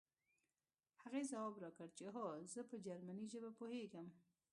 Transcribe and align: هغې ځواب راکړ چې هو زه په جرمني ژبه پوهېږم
هغې 1.03 1.21
ځواب 1.31 1.53
راکړ 1.63 1.87
چې 1.97 2.05
هو 2.15 2.25
زه 2.53 2.61
په 2.69 2.75
جرمني 2.85 3.25
ژبه 3.31 3.49
پوهېږم 3.59 4.07